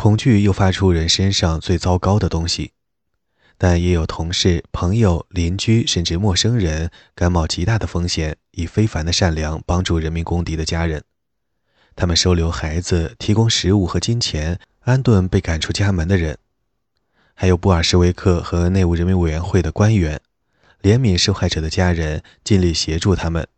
[0.00, 2.70] 恐惧诱发出人身上最糟糕的东西，
[3.56, 11.02] 但也有同事、朋友、邻居甚至陌生人甘冒极大的风险，以非凡的善良帮助人民公敌的家人。
[11.96, 16.38] 他们收留孩子，提供食物和金钱，安顿被赶出家门的人。
[17.34, 20.20] 还有布尔什维克和内务人民委员会的官员，
[20.80, 23.48] 怜悯受害者的家人，尽力协助他们，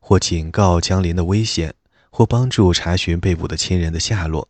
[0.00, 1.74] 或警告将临的危险，
[2.08, 4.48] 或帮助查询被捕的亲人的下落。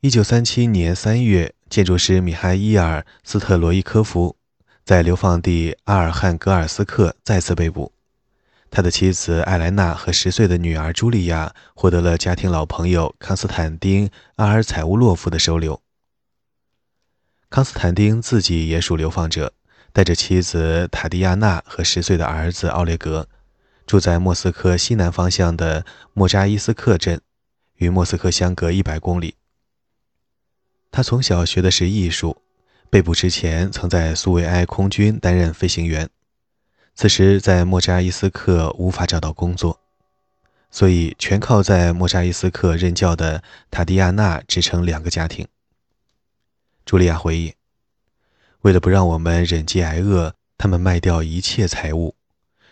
[0.00, 4.36] 一九三七年三月，建筑师米哈伊尔·斯特罗伊科夫
[4.84, 7.90] 在流放地阿尔汉格尔斯克再次被捕。
[8.70, 15.82] 他的妻子艾莱娜和十岁的女儿茱莉亚获得了家庭老朋友康斯坦丁·阿尔采乌洛夫的收留。
[17.50, 19.52] 康斯坦丁自己也属流放者，
[19.92, 23.26] 带着妻子塔迪亚娜和十岁的儿子奥列格，
[23.84, 27.20] 住在莫斯科西南方向的莫扎伊斯克镇，
[27.78, 29.34] 与莫斯科相隔一百公里。
[30.98, 32.42] 他从小学的是艺术，
[32.90, 36.10] 被捕之前曾在苏维埃空军担任飞行员。
[36.96, 39.78] 此时，在莫扎伊斯克无法找到工作，
[40.72, 45.46] 所以全靠在莫扎伊斯克任教的塔迪亚娜支撑两个家庭。
[46.84, 47.54] 茱莉亚回忆
[48.62, 52.16] ：“为了不让我们忍饥挨饿，他们卖掉一切财物，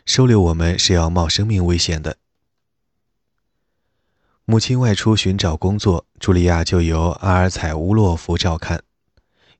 [0.04, 2.16] 收留我们是要冒生命危险的。”
[4.48, 8.80] 母亲外出寻找工作，茱莉亚就由阿尔采乌洛夫照看。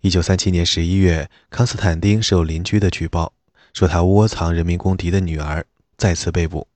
[0.00, 3.32] 一九三七年十一月，康斯坦丁受邻居的举报。
[3.74, 5.66] 说他窝藏人民公敌的女儿
[5.98, 6.68] 再次被捕，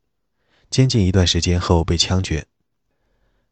[0.69, 2.45] 监禁一段时间后被枪决。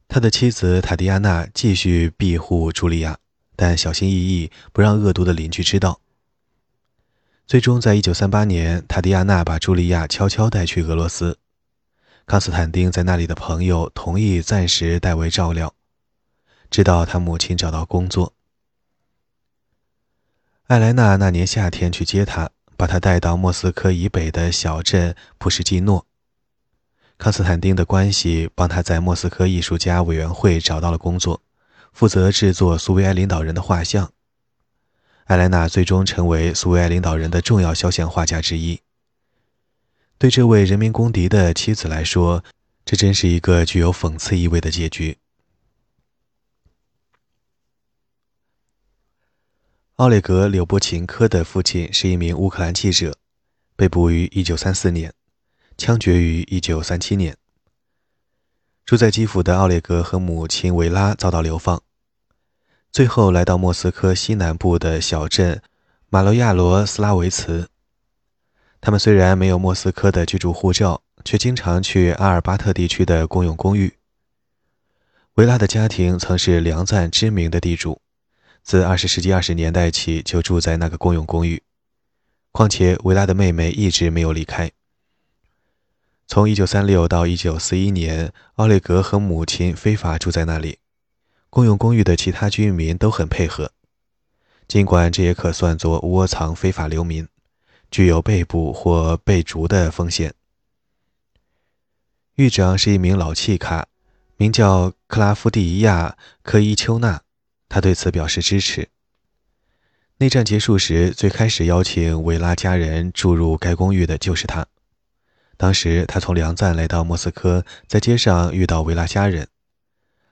[0.09, 3.17] 他的妻子塔迪亚娜继续庇护茱莉亚，
[3.55, 6.01] 但小心翼翼，不让恶毒的邻居知道。
[7.47, 11.39] 最终，在一九三八年，塔迪亚娜把茱莉亚悄悄带去俄罗斯，
[12.28, 15.74] 康斯坦丁在那里的朋友同意暂时代为照料，
[16.70, 18.34] 直到他母亲找到工作。
[20.67, 22.50] 艾莱娜那年夏天去接他。
[22.77, 26.06] 把他带到莫斯科以北的小镇普什基诺。
[27.17, 31.42] 康斯坦丁的关系帮他在莫斯科艺术家委员会找到了工作，
[31.92, 34.12] 负责制作苏维埃领导人的画像。
[35.24, 38.80] 艾莱娜最终成为苏维埃领导人的重要肖像画家之一。
[40.18, 42.42] 对这位人民公敌的妻子来说，
[42.84, 45.17] 这真是一个具有讽刺意味的结局。
[49.95, 53.17] 奥列格·柳波琴科的父亲是一名乌克兰记者，
[53.77, 55.14] 被捕于1934年，
[55.77, 57.36] 枪决于1937年。
[58.85, 61.80] 住在基辅的奥列格和母亲维拉遭到流放，
[62.90, 65.62] 最后来到莫斯科西南部的小镇
[66.08, 67.68] 马罗亚罗斯拉维茨。
[68.80, 73.94] 他们虽然没有莫斯科的居住护照，却经常去阿尔巴特地区的公用公寓。
[75.34, 78.00] 维拉的家庭曾是梁赞知名的地主。
[78.62, 81.62] 自二十世纪二十年代起就住在那个公用公寓，
[82.52, 84.70] 况且维拉的妹妹一直没有离开。
[86.27, 90.78] 从一九三六到一九四一年，奥列格和母亲非法住在那里，
[91.48, 93.72] 公用公寓的其他居民都很配合。
[94.67, 97.27] 尽管这也可算作窝藏非法流民，
[97.90, 100.34] 具有被捕或被逐的风险。
[102.34, 103.86] 狱长是一名老契卡，
[104.36, 107.22] 名叫克拉夫蒂亚·科伊丘纳。
[107.68, 108.88] 他对此表示支持。
[110.18, 114.66] 内战结束时，最开始邀请维拉家人住入该公寓的就是他。
[115.56, 119.48] 当时他从梁赞来到莫斯科，在街上遇到维拉家人。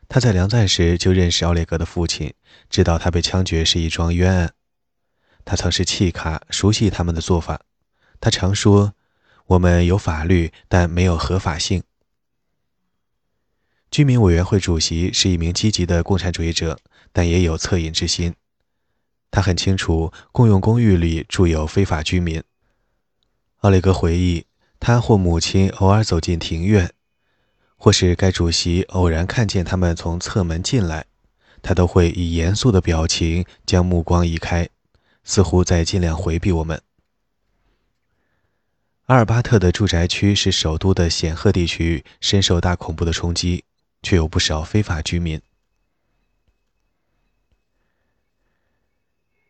[0.08, 2.32] 他在梁赞时就认识奥列格的父亲，
[2.70, 4.52] 知道他被枪决是一桩冤案。
[5.46, 7.62] 他曾是契卡，熟悉他们的做法。
[8.20, 8.92] 他常说
[9.56, 11.82] ：“我们有法律，但没有合法性。”
[13.90, 16.78] 居民委员会主席是一名积极的共产主义者。
[17.12, 18.34] 但也有恻隐之心。
[19.30, 22.42] 他很清楚，共用公寓里住有非法居民。
[23.60, 24.44] 奥雷格回忆，
[24.78, 26.92] 他或母亲偶尔走进庭院，
[27.78, 31.06] 或是该主席偶然看见他们从侧门进来，
[31.62, 34.68] 他都会以严肃的表情将目光移开，
[35.26, 36.80] 似乎在尽量回避我们。
[39.06, 43.64] 阿尔巴特的住宅区是首都的显赫地区，深受大恐怖的冲击，
[44.02, 45.40] 却有不少非法居民。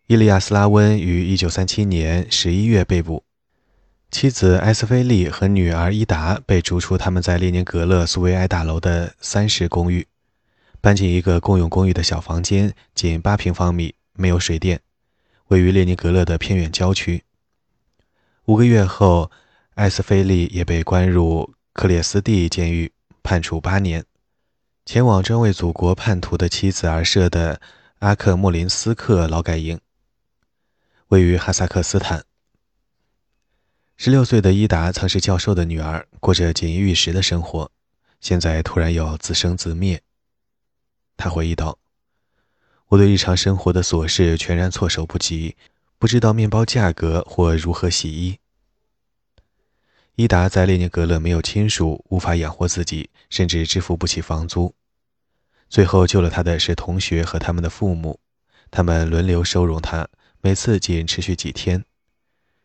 [0.09, 3.25] 伊利亚斯拉温于1937年11月被捕，
[4.11, 10.07] 妻子埃斯菲利和女儿伊达被逐出他们在列宁格勒苏维埃大楼的三室公寓，
[10.81, 14.81] 搬进一个共用公寓的小房间，仅八平方米，没有水电，
[15.49, 17.23] 位于列宁格勒的偏远郊区。
[18.47, 19.31] 五个月后，
[19.75, 24.05] 艾斯菲利也被关入克列斯蒂监狱，判处八年。
[24.85, 27.61] 前往专为祖国叛徒的妻子而设的
[27.99, 29.81] 阿克莫林斯克劳改营，
[31.09, 32.25] 位于哈萨克斯坦。
[33.97, 37.71] 十六岁的伊达曾是教授的女儿，过着锦衣玉食的生活，
[38.21, 40.03] 现在突然要自生自灭。
[41.17, 41.79] 他回忆道
[42.89, 45.57] ：“我对日常生活的琐事全然措手不及，
[45.99, 48.39] 不知道面包价格或如何洗衣。”
[50.15, 54.75] 伊达在列宁格勒没有亲属，无法养活自己，甚至支付不起房租。
[55.69, 58.21] 最后救了他的是同学和他们的父母，
[58.71, 60.09] 他们轮流收容他，
[60.41, 61.85] 每次仅持续几天。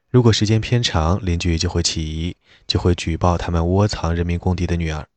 [0.10, 2.38] 如果时间偏长，邻居就会起疑，
[2.68, 5.08] 就会举报他们窝藏人民公敌的女儿。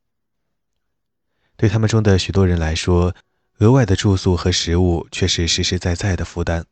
[1.56, 3.14] 对他们中的许多人来说，
[3.58, 6.66] 额外的住宿和食物却是实实在在的负担。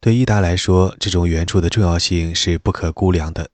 [0.00, 3.50] 对伊达来说，这种援助的重要性是不可估量的。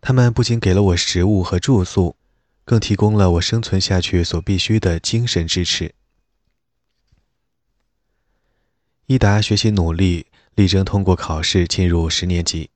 [0.00, 2.16] 他们不仅给了我食物和住宿，
[2.64, 5.94] 更提供了我生存下去所必须的精神支持。
[9.06, 10.26] 伊达学习努力。
[10.56, 12.70] 力争通过考试进入十年级，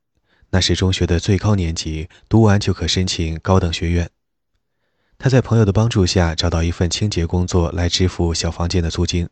[0.51, 4.11] 那是中学的最高年级，读完就可申请高等学院。
[5.19, 9.29] 他在朋友的帮助下找到一份清洁工作来支付小房间的租金。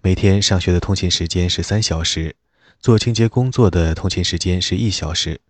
[0.00, 2.36] 每天上学的通勤时间是三小时，
[2.78, 5.40] 做清洁工作的通勤时间是一小时。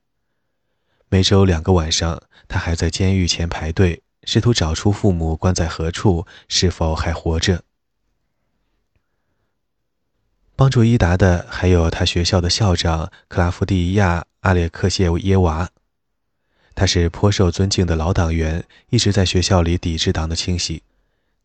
[1.10, 7.62] 每周两个晚上，他还在监狱前排队，试图找出父母关在何处，是否还活着。
[10.56, 15.68] 帮助伊达的还有他学校的校长克拉夫蒂亚·阿列克谢耶娃，
[16.82, 20.82] 他是颇受尊敬的老党员，一直在学校里抵制党的清洗，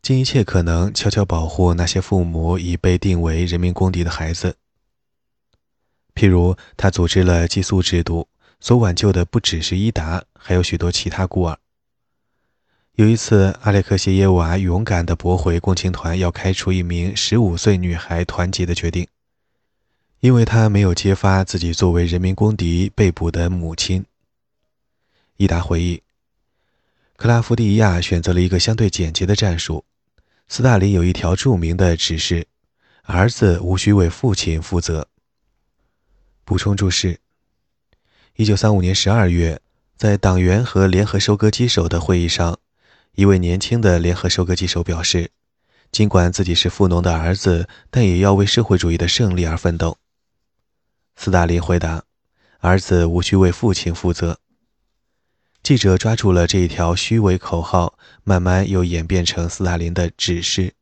[0.02, 4.56] 尽一切可能悄悄保护那些父母已被定为人民公敌的孩子。
[6.12, 8.26] 譬如，他组织了寄宿制度，
[8.58, 11.56] 所挽救的不只是伊达，还有许多其他孤儿。
[12.96, 19.06] 有一次，阿列克谢耶娃勇敢地驳回共青团要开除一名十五岁女孩团籍的决定，
[20.18, 24.04] 因为他没有揭发自己作为人民公敌被捕的母亲。
[25.40, 26.02] 伊达回忆，
[27.16, 29.84] 克拉夫蒂亚选择了一个相对简洁的战术。
[30.48, 32.48] 斯大林有一条著名的指示：
[33.04, 35.06] 儿子无需为父亲负责。
[36.44, 37.20] 补充注释：
[38.34, 39.60] 一九三五年十二月，
[39.96, 42.58] 在党员和联合收割机手的会议上。
[43.14, 45.30] 一位年轻的联合收割机手表示
[45.92, 49.98] ：“尽管自己是富农的儿子，但也要为社会主义的胜利而奋斗。”
[51.14, 52.02] 斯大林回答
[52.58, 54.40] ：“儿子无需为父亲负责。”
[55.68, 60.72] 记者抓住了这一条虚伪口号，慢慢又演变成斯大林的指示。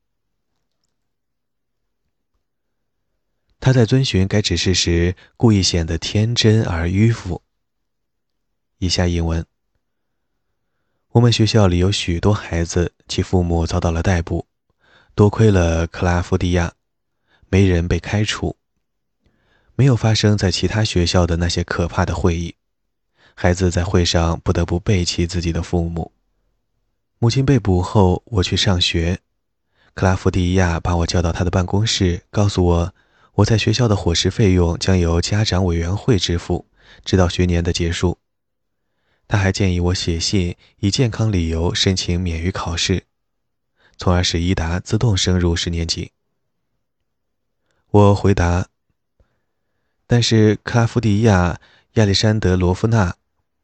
[3.58, 7.42] 他在遵循该指示时，故意显得天真而迂腐。
[8.78, 9.44] 以下引文。
[11.08, 14.46] 我们学校里有许多孩子，其父母遭到了逮捕。
[15.16, 16.74] 多亏了克拉夫蒂亚，
[17.48, 18.56] 没人被开除。
[19.74, 22.54] 没有发生在其他学校的那些可怕的会议，
[23.38, 26.10] 孩子在会上不得不背弃自己的父母。
[27.18, 29.20] 母亲被捕后，我去上学。
[29.92, 32.94] 克拉夫蒂亚把我叫到他的办公室，告诉我，
[33.34, 36.64] 我在学校的伙食费用将由家长委员会支付，
[37.04, 38.16] 直到学年的结束。
[39.28, 43.04] 他还建议我写信以健康理由申请免于考试，
[43.99, 46.12] 从而使伊达自动升入十年级。
[47.90, 48.68] 我回答
[50.06, 51.52] ：“但是克拉夫蒂亚·
[51.94, 53.16] 亚历山德罗夫娜，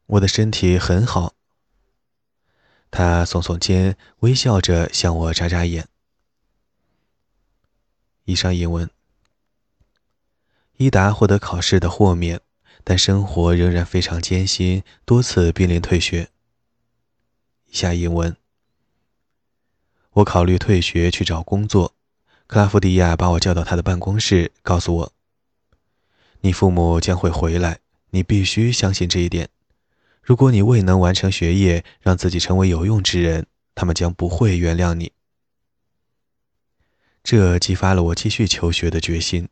[0.05, 1.33] 我的身体很好。”
[2.89, 5.87] 他耸耸肩，微笑着向我眨眨眼。
[8.25, 8.89] 以上英文。
[10.77, 12.41] 伊达获得考试的豁免。
[12.85, 16.29] 但生活仍然非常艰辛，多次濒临退学。
[17.67, 18.35] 以下英文：
[20.11, 21.95] 我考虑退学去找工作。
[22.45, 25.13] 克拉夫迪亚把我叫到他的办公室，告诉我
[26.41, 27.79] ：“你父母将会回来，
[28.09, 29.47] 你必须相信这一点。
[30.23, 35.11] 如果你未能完成学业，让自己成为有用之人，他们将不会原谅你。”
[37.21, 39.49] 这激发了我继续求学的决心。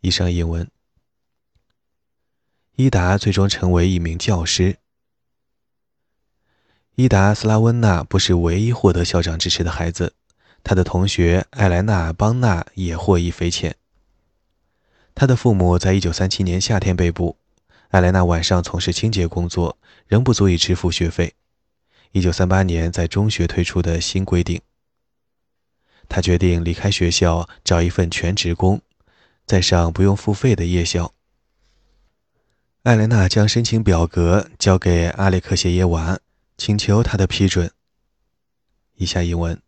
[0.00, 0.70] 以上译文。
[2.76, 4.78] 伊达最终成为一名教师。
[6.94, 10.14] 伊达·斯拉温娜不是唯一获得校长支持的孩子，
[10.62, 13.76] 他的同学艾莱娜·邦纳也获益匪浅。
[15.14, 17.36] 他的父母在1937年夏天被捕，
[17.88, 21.34] 艾莱娜晚上从事清洁工作，仍不足以支付学费。
[22.12, 24.60] 1938年在中学推出的新规定，
[26.08, 28.82] 他决定离开学校，找一份全职工，
[29.46, 31.14] 在上不用付费的夜校。
[32.82, 36.18] 艾莲娜将申请表格交给阿列克谢耶娃，
[36.56, 37.70] 请求他的批准。
[38.96, 39.60] 以下英文：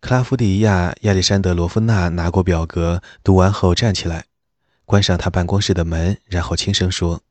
[0.00, 4.26] 克拉夫蒂亚·亚历山德罗夫娜拿过表格，读完后站起来，
[4.84, 7.22] 关上他办公室的门，然后轻声说：“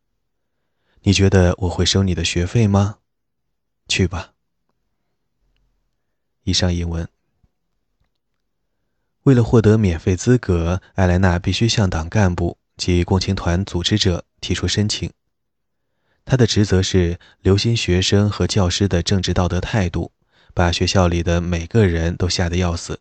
[1.03, 2.97] 你觉得我会收你的学费吗？
[3.87, 4.33] 去吧。”
[6.43, 7.07] 以上引文。
[9.23, 15.09] 为了获得免费资格，艾莱娜必须向党干部及共青团组织者提出申请。
[16.25, 20.11] 她的职责是留心学生和教师的政治道德态度，
[20.53, 22.99] 把学校里的每个人都吓得要死。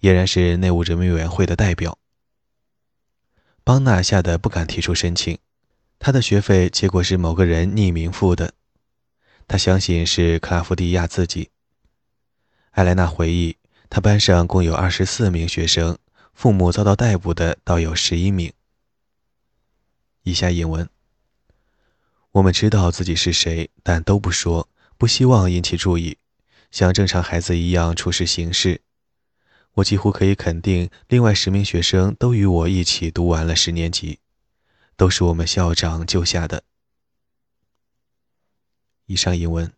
[0.00, 1.96] 俨然是内务人民委员会的代表。
[3.64, 5.38] 邦纳吓得不敢提出申请，
[5.98, 8.54] 他的学费结果是某个人匿名付的，
[9.46, 11.50] 他相信是克拉夫蒂亚自己。
[12.72, 13.56] 艾莱娜回忆。
[13.94, 15.98] 他班上共有二十四名学生，
[16.32, 18.50] 父母遭到逮捕的倒有十一名。
[20.22, 20.88] 以下引文：
[22.30, 24.66] 我们知道自己是谁，但都不说，
[24.96, 26.16] 不希望引起注意，
[26.70, 28.80] 像正常孩子一样处事行事。
[29.74, 34.18] 我几乎可以肯定，另外十名学生都与我一起读完了十年级，
[34.96, 36.62] 都是我们校长救下的。
[39.06, 39.72] 以上引文。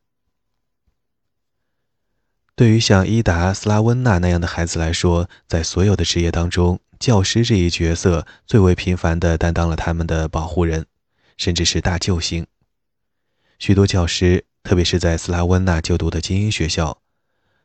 [2.57, 10.87] 对于像伊达·斯拉温娜那样的孩子来说，在所有的职业当中，教师这一角色最为频繁地担当了他们的保护人，
[11.37, 12.47] 甚至是大救星。
[13.59, 17.01] 许多教师，特别是在斯拉温娜就读的精英学校，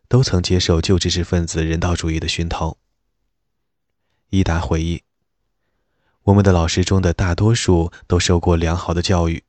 [0.10, 2.78] 都曾接受旧知识分子人道主义的熏陶。
[4.32, 5.04] 伊达回忆
[6.24, 9.44] ：“我们的老师中的大多数都受过良好的教育，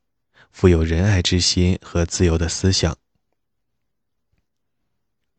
[0.51, 2.95] 富有仁爱之心和自由的思想。”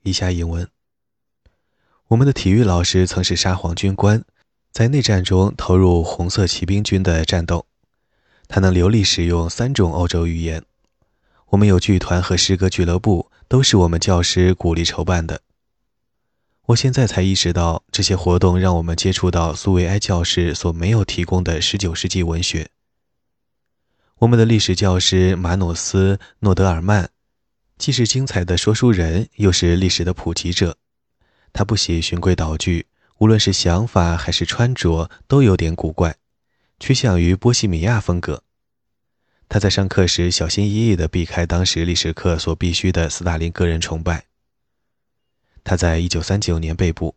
[0.03, 0.69] 以下引文：
[2.09, 4.25] 我们的体育老师曾是沙皇军官，
[4.73, 7.67] 在内战中投入红色骑兵军的战斗。
[8.49, 10.65] 他能流利使用三种欧洲语言。
[11.53, 15.43] 我们有剧团和诗歌俱乐部，都是我们教师鼓励筹办的。
[16.69, 22.71] 我现在才意识到，这些活动让我们接触到苏维埃教士所没有提供的19世纪文学。
[24.21, 27.11] 我们的历史教师马努斯·诺德尔曼。
[27.77, 30.79] 既是精彩的说书人，又是历史的普及者。
[31.53, 32.87] 他不喜循规蹈矩，
[33.19, 36.17] 无论是想法还是穿着都有点古怪，
[36.81, 38.43] 趋向于波西米亚风格。
[39.53, 44.25] 他在上课时小心翼翼地避开当时历史课所必须的斯大林个人崇拜。
[45.63, 47.15] 他在一九三九年被捕。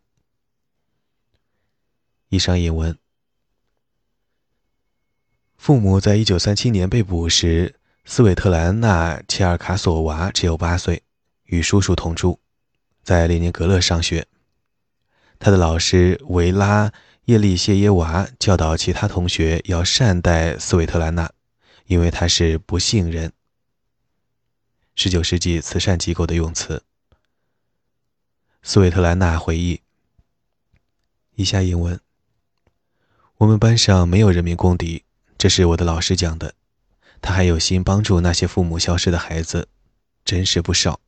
[2.27, 2.98] 以上引文。
[5.56, 7.75] 父母在一九三七年被捕时。
[8.04, 11.04] 斯韦特兰娜·切尔卡索娃只有八岁，
[11.46, 12.39] 与叔叔同住，
[13.01, 14.27] 在列宁格勒上学。
[15.39, 16.92] 他的老师维拉
[17.24, 21.32] 叶利谢耶娃教导其他同学要善待斯韦特兰娜，
[21.86, 23.32] 因为他是不信任。
[24.96, 26.84] 19世纪慈善机构的用词。
[28.63, 29.82] 斯韦特兰娜回忆：
[31.36, 32.00] 以下引文：
[33.38, 35.04] 我们班上没有人民公敌，
[35.38, 36.56] 这是我的老师讲的。
[37.22, 39.68] 他还有心帮助那些父母消失的孩子，
[40.24, 41.00] 真是不少。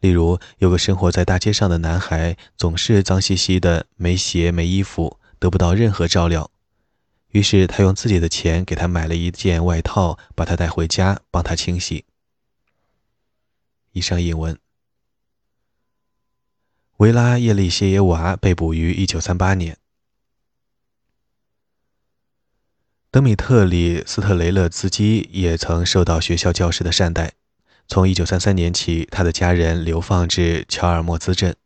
[0.00, 6.50] 例如，有个生活在大街上的男孩，总是脏兮兮的，没鞋没衣服，得不到任何照料。
[7.32, 12.04] 于是他用自己的钱给他买了一件外套，把他带回家，帮他清洗。
[13.92, 14.58] 以上引文。
[16.98, 19.76] 维拉叶利谢耶娃被捕于1938年。
[23.10, 27.32] 德米特里·斯特雷勒兹基也曾受到学校教师的善待。
[27.88, 31.56] 从1933年起，他的家人流放至乔尔莫兹镇。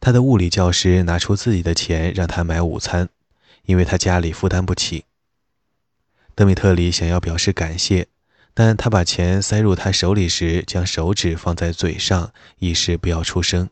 [0.00, 3.08] 他的物理教师拿出自己的钱让他买午餐，
[3.70, 5.04] 因为他家里负担不起。
[6.34, 8.08] 德米特里想要表示感谢，
[8.52, 13.70] 但他把钱塞入他手里时，将手指放在嘴上，以示不要出声。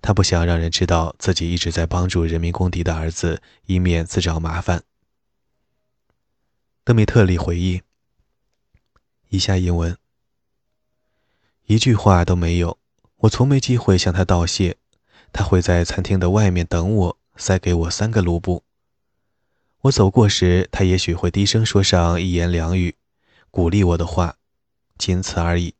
[0.00, 4.82] 他不想让人知道自己一直在帮助人民公敌的儿子，以免自找麻烦。
[6.84, 7.82] 德米特里回忆
[9.28, 9.94] ：“以下英文，
[11.66, 12.78] 一句话都没有。
[13.18, 14.78] 我从没机会向他道谢。
[15.34, 18.64] 他会在餐厅的外面等我，塞给我三个卢布。
[19.82, 22.96] 我走过时，他也许会低声说上一言两语，
[23.50, 24.38] 鼓励我的话，
[24.96, 25.74] 仅此而已。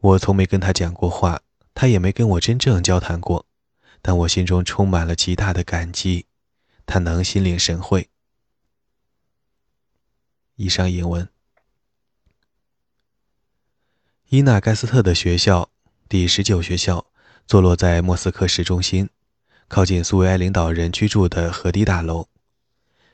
[0.00, 1.42] 我从没跟他讲过话，
[1.74, 3.46] 他也没跟我真正交谈过，
[4.02, 6.26] 但我心中充满了极大的感激。
[6.84, 8.08] 他能心领神会。”
[10.56, 11.28] 以上引文。
[14.28, 15.70] 伊纳盖斯特的学校，
[16.08, 17.06] 第十九学校，
[17.46, 19.08] 坐落在莫斯科市中心，
[19.70, 22.26] 靠近苏维埃领导人居住的河堤大楼。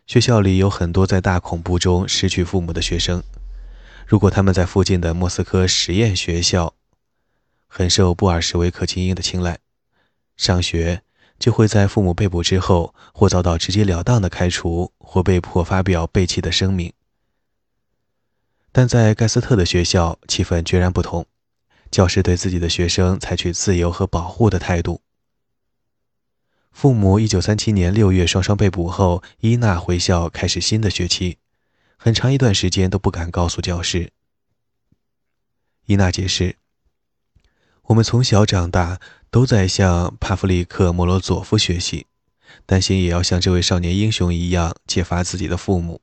[0.06, 3.22] 学校里有很多在大恐怖中失去父母的学生。
[4.06, 6.72] 如果他们在附近的莫斯科实验学校
[7.66, 9.58] 很受布尔什维克精英的青睐。
[10.38, 11.02] 上学
[11.38, 16.90] 就会在父母被捕之后，或遭到直截了当的开除，或被迫发表背弃的声明。
[18.72, 21.26] 但在盖斯特的学校，气氛决然不同。
[21.90, 25.02] 教师对自己的学生采取自由和保护的态度。
[26.76, 31.38] 父母1937年6月双双被捕后，伊娜回校开始新的学期，
[31.97, 34.12] 很长一段时间都不敢告诉教师。
[35.87, 36.56] 伊娜解释
[37.88, 42.09] ：“我们从小长大都在向帕夫利克·莫罗佐夫学习，
[42.66, 46.02] 担心也要像这位少年英雄一样揭发自己的父母。”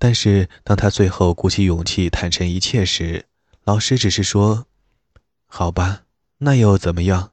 [0.00, 3.26] 但是，当他最后鼓起勇气坦诚一切时，
[3.64, 4.66] 老师只是说
[5.44, 6.04] ：“好吧，
[6.38, 7.32] 那又怎么样？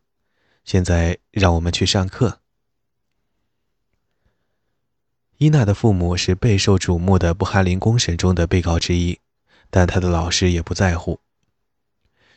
[0.66, 2.42] 现在让我们去上课。”
[5.38, 9.20] 伊娜的父母是备受瞩目的布哈林公审中的被告之一，
[9.70, 11.20] 但他的老师也不在乎。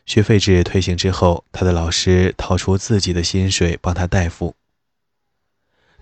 [0.04, 4.56] 学费制推行之后，他的老师掏出自己的薪水帮他代付。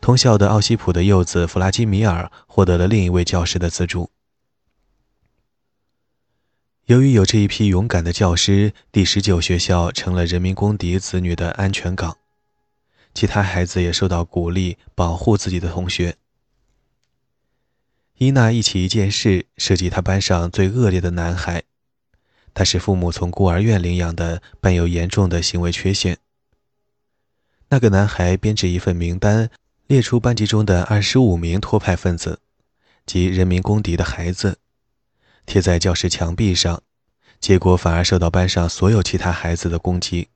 [0.00, 4.10] 同校的奥西普的幼子弗拉基米尔获得了另一位教师的资助。
[6.86, 12.18] 由于有这一批勇敢的教师，第十九学校成了人民公敌子女的安全港。
[13.12, 16.16] 其他孩子也受到鼓励，保护自己的同学。
[18.18, 21.64] 伊娜忆起一件事，涉及他班上最恶劣的男孩。
[22.54, 26.18] 他是父母从孤儿院领养的，伴有严重的行为缺陷。
[27.70, 29.50] 那个男孩编制一份名单，
[29.88, 32.38] 列出班级中的二十五名托派分子，
[33.04, 34.60] 即人民公敌的孩子。
[35.46, 36.82] 贴在教室墙壁上，
[37.40, 40.28] 结果反而受到班上所有其他孩子的攻击。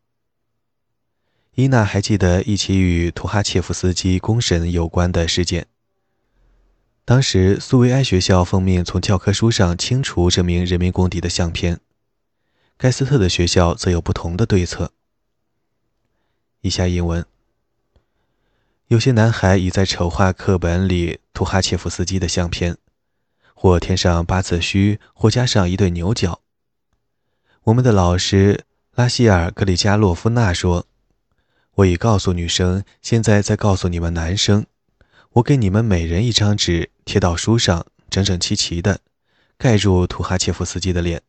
[1.56, 5.66] 伊娜还记得一起与图哈切夫斯基公审有关的事件。
[7.04, 11.80] 当时苏维埃学校奉命从教科书上清除这名人民公敌的相片，
[12.76, 14.92] 盖斯特的学校则有不同的对策。
[16.60, 17.26] 以下引文：
[18.86, 22.78] 有些男孩已在丑化课本里图哈切夫斯基的相片。
[23.62, 26.40] 或添上八字须，或加上一对牛角。
[27.64, 30.86] 我们的老师拉希尔·格里加洛夫娜说
[31.76, 34.64] ：“我已告诉女生，现在再告诉你们男生，
[35.32, 39.00] 我给你们每人一张纸，贴到书上，整整齐齐的，
[39.58, 41.20] 盖住图哈切夫斯基的脸。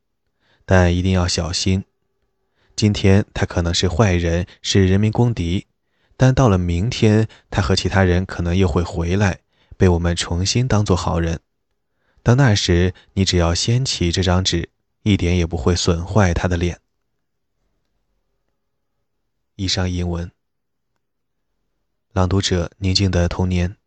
[0.65, 1.83] 但一定要小心。
[2.77, 5.67] 今天他可能是坏人，是人民公敌，
[6.15, 9.39] 但到了明天，他和其他人可能又会回来，
[9.75, 11.41] 被我们重新当作好人。”
[12.23, 14.69] 到那时，你只要掀起这张纸，
[15.01, 16.79] 一点也不会损坏他的脸。
[19.55, 20.31] 以上英文。
[22.13, 23.80] 朗读者：宁静的童年。